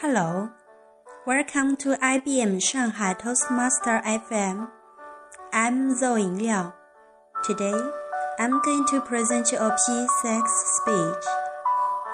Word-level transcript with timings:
Hello, 0.00 0.48
welcome 1.26 1.74
to 1.74 1.96
IBM 1.96 2.62
Shanghai 2.62 3.14
Toastmaster 3.14 4.00
FM. 4.06 4.68
I'm 5.52 5.92
Zoe 5.98 6.22
Liao. 6.22 6.72
Today, 7.42 7.74
I'm 8.38 8.62
going 8.62 8.86
to 8.92 9.00
present 9.00 9.50
you 9.50 9.58
a 9.58 9.74
P6 9.74 10.46
speech. 10.46 11.24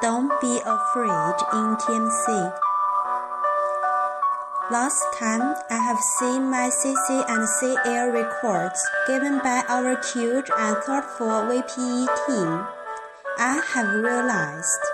Don't 0.00 0.32
be 0.40 0.60
afraid 0.64 1.36
in 1.52 1.76
TMC. 1.76 2.56
Last 4.72 5.04
time, 5.18 5.54
I 5.68 5.76
have 5.76 6.00
seen 6.18 6.44
my 6.48 6.70
CC 6.70 7.22
and 7.28 7.46
CL 7.60 8.08
records 8.12 8.80
given 9.06 9.40
by 9.40 9.62
our 9.68 9.96
cute 9.96 10.48
and 10.56 10.76
thoughtful 10.84 11.28
VPE 11.52 12.08
team. 12.24 12.66
I 13.36 13.62
have 13.74 14.02
realized 14.02 14.93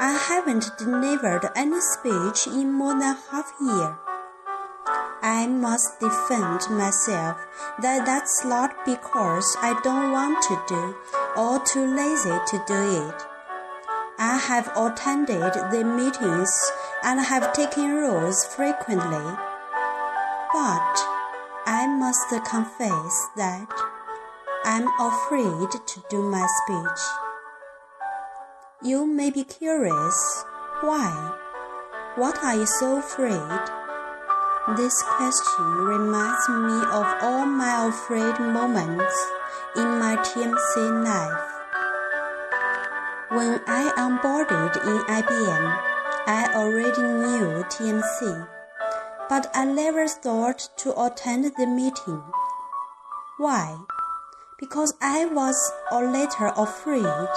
I 0.00 0.12
haven't 0.12 0.78
delivered 0.78 1.50
any 1.56 1.80
speech 1.80 2.46
in 2.46 2.72
more 2.72 2.92
than 2.92 3.16
half 3.32 3.52
a 3.60 3.64
year. 3.64 3.98
I 5.22 5.48
must 5.48 5.98
defend 5.98 6.70
myself 6.70 7.36
that 7.82 8.06
that's 8.06 8.44
not 8.44 8.84
because 8.84 9.56
I 9.60 9.78
don't 9.82 10.12
want 10.12 10.40
to 10.42 10.62
do 10.68 10.94
or 11.36 11.58
too 11.64 11.84
lazy 11.84 12.30
to 12.30 12.64
do 12.68 13.08
it. 13.08 13.26
I 14.20 14.38
have 14.38 14.70
attended 14.76 15.52
the 15.72 15.82
meetings 15.84 16.52
and 17.02 17.18
have 17.18 17.52
taken 17.52 17.96
roles 17.96 18.44
frequently. 18.44 19.36
But 20.52 20.94
I 21.66 21.88
must 21.88 22.28
confess 22.48 23.28
that 23.34 23.68
I'm 24.64 24.86
afraid 25.00 25.72
to 25.72 26.02
do 26.08 26.22
my 26.22 26.46
speech. 26.62 27.27
You 28.80 29.06
may 29.06 29.30
be 29.30 29.42
curious. 29.42 30.44
Why? 30.82 31.34
What 32.14 32.38
are 32.44 32.54
you 32.54 32.64
so 32.64 32.98
afraid? 32.98 33.60
This 34.76 35.02
question 35.02 35.64
reminds 35.82 36.48
me 36.48 36.78
of 36.86 37.06
all 37.20 37.44
my 37.44 37.88
afraid 37.88 38.38
moments 38.38 39.18
in 39.74 39.98
my 39.98 40.14
TMC 40.22 41.04
life. 41.04 41.42
When 43.30 43.60
I 43.66 43.90
onboarded 43.98 44.76
in 44.86 44.98
IBM, 45.10 45.64
I 46.28 46.52
already 46.54 47.02
knew 47.02 47.64
TMC, 47.64 48.46
but 49.28 49.50
I 49.54 49.64
never 49.64 50.06
thought 50.06 50.68
to 50.76 50.94
attend 51.02 51.50
the 51.56 51.66
meeting. 51.66 52.22
Why? 53.38 53.76
Because 54.60 54.94
I 55.00 55.26
was 55.26 55.72
a 55.90 55.98
little 56.00 56.52
afraid 56.56 57.28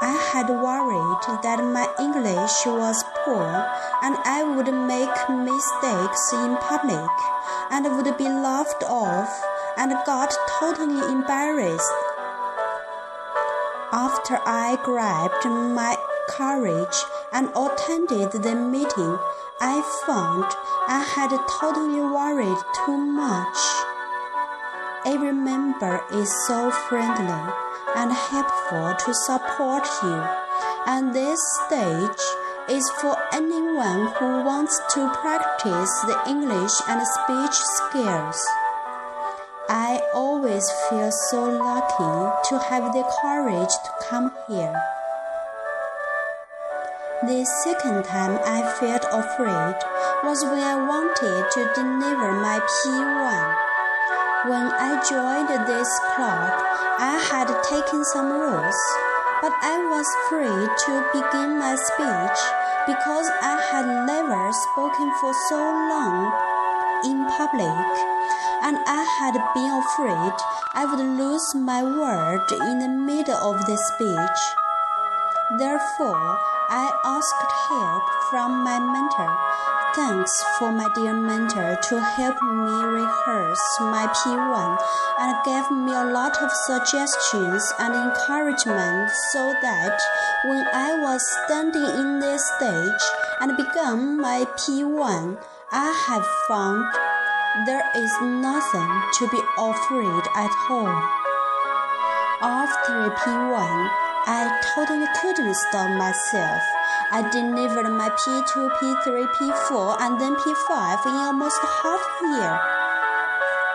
I 0.00 0.14
had 0.32 0.48
worried 0.48 1.42
that 1.42 1.58
my 1.58 1.90
English 1.98 2.66
was 2.66 3.02
poor 3.24 3.66
and 4.00 4.16
I 4.24 4.44
would 4.44 4.72
make 4.72 5.28
mistakes 5.28 6.32
in 6.32 6.56
public 6.58 7.10
and 7.72 7.84
would 7.96 8.16
be 8.16 8.28
laughed 8.28 8.84
off 8.86 9.28
and 9.76 9.90
got 10.06 10.32
totally 10.60 11.00
embarrassed. 11.10 11.90
After 13.90 14.38
I 14.46 14.78
grabbed 14.84 15.44
my 15.46 15.96
courage 16.28 17.02
and 17.32 17.50
attended 17.56 18.30
the 18.30 18.54
meeting, 18.54 19.18
I 19.60 19.82
found 20.06 20.46
I 20.86 21.02
had 21.02 21.34
totally 21.50 22.02
worried 22.02 22.62
too 22.86 22.96
much. 22.96 23.58
Every 25.04 25.32
member 25.32 26.04
is 26.12 26.30
so 26.46 26.70
friendly 26.70 27.67
and 27.96 28.12
helpful 28.12 28.94
to 28.94 29.14
support 29.14 29.86
you. 30.02 30.22
And 30.86 31.14
this 31.14 31.40
stage 31.66 32.24
is 32.68 32.88
for 33.00 33.16
anyone 33.32 34.12
who 34.16 34.44
wants 34.44 34.78
to 34.94 35.08
practice 35.20 35.92
the 36.02 36.22
English 36.28 36.72
and 36.88 37.06
speech 37.06 37.56
skills. 37.56 38.46
I 39.68 40.00
always 40.14 40.64
feel 40.88 41.10
so 41.10 41.44
lucky 41.44 42.48
to 42.48 42.58
have 42.58 42.92
the 42.92 43.04
courage 43.22 43.68
to 43.68 43.90
come 44.08 44.32
here. 44.48 44.74
The 47.22 47.44
second 47.64 48.04
time 48.04 48.38
I 48.44 48.62
felt 48.78 49.04
afraid 49.10 49.76
was 50.24 50.44
when 50.44 50.62
I 50.62 50.76
wanted 50.76 51.50
to 51.50 51.72
deliver 51.74 52.32
my 52.32 52.60
P1. 52.60 53.67
When 54.46 54.70
I 54.70 55.02
joined 55.10 55.50
this 55.66 55.90
club, 56.14 56.46
I 57.02 57.18
had 57.18 57.50
taken 57.66 58.04
some 58.14 58.30
rules, 58.30 58.78
but 59.42 59.50
I 59.50 59.82
was 59.90 60.06
free 60.30 60.46
to 60.46 60.92
begin 61.10 61.58
my 61.58 61.74
speech 61.74 62.38
because 62.86 63.26
I 63.42 63.58
had 63.58 64.06
never 64.06 64.52
spoken 64.52 65.10
for 65.20 65.34
so 65.50 65.58
long 65.58 66.30
in 67.04 67.26
public, 67.34 67.82
and 68.62 68.78
I 68.86 69.02
had 69.18 69.34
been 69.58 69.74
afraid 69.74 70.32
I 70.72 70.86
would 70.86 71.04
lose 71.18 71.54
my 71.56 71.82
word 71.82 72.46
in 72.62 72.78
the 72.78 72.88
middle 72.88 73.34
of 73.34 73.66
the 73.66 73.76
speech. 73.76 74.67
Therefore, 75.56 76.36
I 76.68 76.92
asked 77.04 77.52
help 77.68 78.02
from 78.28 78.62
my 78.62 78.78
mentor 78.78 79.32
Thanks 79.94 80.44
for 80.58 80.70
my 80.70 80.86
dear 80.94 81.14
mentor 81.14 81.78
to 81.88 82.00
help 82.00 82.36
me 82.42 82.84
rehearse 82.84 83.80
my 83.80 84.06
P1 84.12 84.78
and 85.18 85.44
gave 85.44 85.70
me 85.70 85.92
a 85.92 86.12
lot 86.12 86.36
of 86.42 86.52
suggestions 86.52 87.72
and 87.78 87.94
encouragement 87.94 89.10
so 89.32 89.54
that 89.62 89.98
when 90.44 90.66
I 90.74 91.00
was 91.00 91.24
standing 91.44 91.82
in 91.82 92.20
this 92.20 92.44
stage 92.56 93.04
and 93.40 93.56
began 93.56 94.20
my 94.20 94.44
P1, 94.44 95.42
I 95.72 95.88
have 96.08 96.26
found 96.46 96.84
there 97.66 97.88
is 97.96 98.12
nothing 98.20 98.92
to 99.18 99.28
be 99.28 99.40
afraid 99.56 100.24
at 100.36 100.52
all. 100.68 100.94
After 102.40 103.10
P1, 103.16 104.07
I 104.28 104.60
totally 104.74 105.08
couldn't 105.20 105.54
stop 105.54 105.90
myself 105.96 106.62
I 107.10 107.22
delivered 107.32 107.88
my 107.88 108.10
P2, 108.10 108.68
P3, 108.76 109.26
P4, 109.32 109.96
and 109.98 110.20
then 110.20 110.36
P5 110.36 111.06
in 111.06 111.14
almost 111.16 111.56
half 111.56 112.04
a 112.20 112.26
year. 112.36 112.60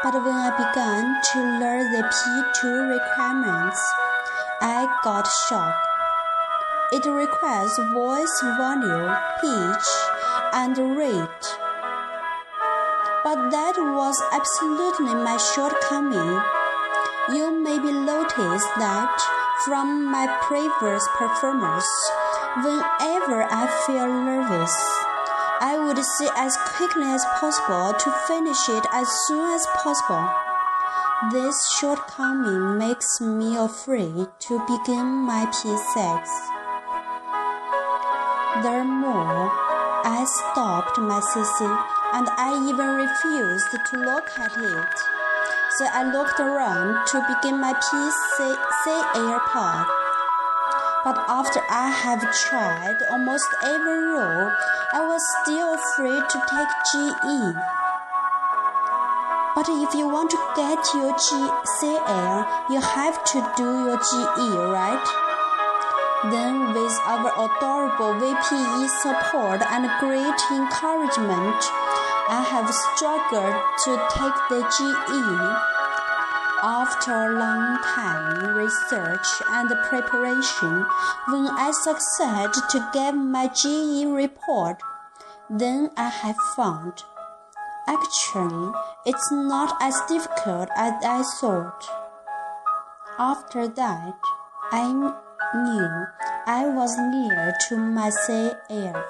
But 0.04 0.14
when 0.22 0.38
I 0.38 0.54
began 0.54 1.18
to 1.34 1.40
learn 1.58 1.92
the 1.92 2.04
P2 2.14 2.94
requirements, 2.94 3.82
I 4.62 4.86
got 5.04 5.26
shocked. 5.50 5.84
It 6.92 7.10
requires 7.10 7.76
voice 7.92 8.38
volume, 8.56 9.18
pitch, 9.42 9.90
and 10.54 10.78
rate. 10.96 11.46
But 13.24 13.50
that 13.50 13.74
was 13.82 14.22
absolutely 14.32 15.16
my 15.16 15.38
shortcoming. 15.38 16.40
You 17.34 17.50
maybe 17.50 17.92
noticed 17.92 18.70
that 18.78 19.43
from 19.66 20.06
my 20.06 20.28
previous 20.48 21.08
performance 21.18 21.88
Whenever 22.58 23.48
I 23.50 23.66
feel 23.88 24.06
nervous, 24.06 24.76
I 25.60 25.74
would 25.82 25.98
say 25.98 26.30
as 26.38 26.56
quickly 26.78 27.02
as 27.02 27.26
possible 27.42 27.98
to 27.98 28.12
finish 28.28 28.70
it 28.70 28.86
as 28.94 29.10
soon 29.26 29.50
as 29.50 29.66
possible. 29.82 30.30
This 31.32 31.58
shortcoming 31.80 32.78
makes 32.78 33.20
me 33.20 33.58
afraid 33.58 34.28
to 34.46 34.62
begin 34.70 35.26
my 35.26 35.50
P6. 35.50 36.30
Therefore, 38.62 39.50
I 40.06 40.22
stopped 40.30 41.00
my 41.00 41.22
CC 41.34 41.66
and 42.14 42.30
I 42.38 42.54
even 42.70 43.02
refused 43.02 43.72
to 43.74 43.98
look 43.98 44.30
at 44.38 44.54
it. 44.62 45.23
So 45.78 45.88
I 45.92 46.04
looked 46.06 46.40
around 46.40 47.08
to 47.08 47.18
begin 47.34 47.60
my 47.60 47.74
PCL 47.74 49.40
part. 49.50 49.88
But 51.04 51.18
after 51.28 51.62
I 51.68 51.90
have 51.90 52.22
tried 52.46 53.02
almost 53.10 53.50
every 53.64 54.06
role, 54.14 54.52
I 54.94 55.02
was 55.02 55.22
still 55.42 55.74
afraid 55.74 56.22
to 56.30 56.38
take 56.46 56.74
GE. 56.94 57.58
But 59.56 59.66
if 59.68 59.96
you 59.98 60.08
want 60.10 60.30
to 60.30 60.38
get 60.54 60.78
your 60.94 61.10
GCL, 61.18 62.70
you 62.70 62.80
have 62.80 63.24
to 63.34 63.42
do 63.58 63.90
your 63.90 63.98
GE, 63.98 64.54
right? 64.70 65.08
Then, 66.30 66.70
with 66.78 66.94
our 67.10 67.34
adorable 67.34 68.14
VPE 68.22 68.90
support 69.02 69.62
and 69.74 69.90
great 70.00 70.40
encouragement, 70.54 71.58
I 72.30 72.42
have 72.42 72.74
struggled 72.74 73.56
to 73.84 73.92
take 74.16 74.40
the 74.50 74.62
GE. 74.76 75.84
After 76.64 77.12
a 77.12 77.38
long 77.38 77.78
time 77.84 78.56
research 78.56 79.28
and 79.50 79.70
preparation, 79.90 80.86
when 81.28 81.48
I 81.48 81.72
succeed 81.72 82.54
to 82.72 82.90
get 82.94 83.12
my 83.12 83.48
GE 83.48 84.06
report, 84.08 84.82
then 85.50 85.90
I 85.98 86.08
have 86.08 86.38
found 86.56 87.04
actually 87.88 88.72
it's 89.06 89.32
not 89.32 89.76
as 89.82 90.00
difficult 90.08 90.70
as 90.78 90.94
I 91.04 91.24
thought. 91.40 91.84
After 93.20 93.68
that, 93.68 94.18
I 94.72 94.94
knew 94.94 96.06
I 96.48 96.68
was 96.68 96.98
near 96.98 97.54
to 97.68 97.78
my 97.78 98.10
CL. 98.10 99.04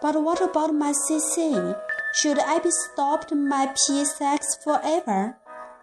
But 0.00 0.22
what 0.22 0.40
about 0.40 0.74
my 0.74 0.92
CC? 0.92 1.76
Should 2.14 2.38
I 2.38 2.58
be 2.58 2.70
stopped 2.70 3.32
my 3.32 3.66
P6 3.66 4.64
forever? 4.64 5.36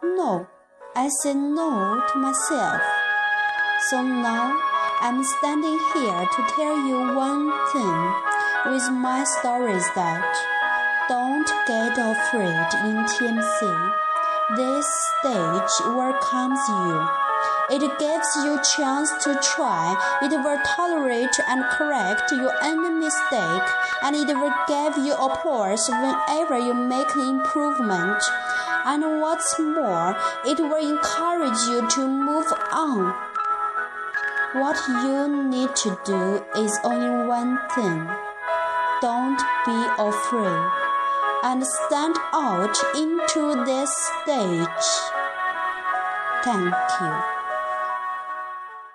No, 0.03 0.47
I 0.95 1.07
said 1.21 1.35
no 1.35 2.01
to 2.11 2.17
myself. 2.17 2.81
So 3.89 4.01
now 4.01 4.59
I'm 5.01 5.23
standing 5.23 5.79
here 5.93 6.25
to 6.25 6.47
tell 6.55 6.77
you 6.87 7.15
one 7.15 7.53
thing 7.71 8.73
with 8.73 8.89
my 8.91 9.23
stories 9.23 9.85
that 9.93 10.25
don't 11.07 11.47
get 11.67 11.93
afraid 11.93 12.69
in 12.89 13.05
TMC. 13.05 13.93
This 14.57 14.87
stage 15.19 15.95
welcomes 15.95 16.59
you. 16.67 17.24
It 17.69 17.81
gives 17.99 18.29
you 18.43 18.55
a 18.55 18.63
chance 18.77 19.11
to 19.23 19.39
try. 19.41 19.97
It 20.21 20.31
will 20.31 20.59
tolerate 20.65 21.35
and 21.47 21.63
correct 21.65 22.31
your 22.31 22.53
any 22.63 22.89
mistake, 22.89 23.67
and 24.03 24.15
it 24.15 24.27
will 24.27 24.53
give 24.67 24.97
you 25.05 25.13
applause 25.13 25.89
whenever 25.89 26.59
you 26.59 26.73
make 26.73 27.15
an 27.15 27.39
improvement. 27.39 28.21
And 28.85 29.21
what's 29.21 29.59
more, 29.59 30.15
it 30.45 30.59
will 30.59 30.77
encourage 30.77 31.61
you 31.67 31.87
to 31.89 32.07
move 32.07 32.51
on. 32.71 33.15
What 34.53 34.77
you 34.87 35.49
need 35.49 35.75
to 35.77 35.97
do 36.05 36.45
is 36.55 36.79
only 36.83 37.27
one 37.27 37.57
thing. 37.73 38.07
Don't 39.01 39.41
be 39.65 39.85
afraid 39.97 40.71
and 41.43 41.65
stand 41.65 42.15
out 42.31 42.77
into 42.95 43.65
this 43.65 43.91
stage. 44.23 44.87
Thank 46.43 46.73
you. 47.01 47.34